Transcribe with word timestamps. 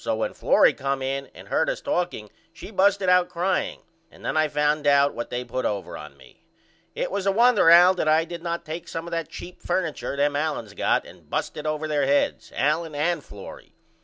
So 0.03 0.15
when 0.15 0.33
Florrie 0.33 0.73
come 0.73 1.03
in 1.03 1.29
and 1.35 1.49
heard 1.49 1.69
us 1.69 1.79
talking 1.79 2.31
she 2.51 2.71
busted 2.71 3.07
out 3.07 3.29
crying 3.29 3.81
and 4.09 4.25
then 4.25 4.35
I 4.35 4.47
found 4.47 4.87
out 4.87 5.13
what 5.13 5.29
they 5.29 5.43
put 5.45 5.63
over 5.63 5.95
on 5.95 6.17
me. 6.17 6.41
It 6.95 7.11
was 7.11 7.27
a 7.27 7.31
wonder 7.31 7.69
Al 7.69 7.93
that 7.93 8.07
I 8.07 8.25
did 8.25 8.41
not 8.41 8.65
take 8.65 8.87
some 8.87 9.05
of 9.05 9.11
that 9.11 9.29
cheap 9.29 9.61
furniture 9.61 10.15
them 10.17 10.35
Aliens 10.35 10.73
got 10.73 11.05
and 11.05 11.29
bust 11.29 11.55
it 11.55 11.67
over 11.67 11.87
there 11.87 12.07
heads, 12.07 12.51
Allen 12.55 12.95
and 12.95 13.23
Florrie. 13.23 13.73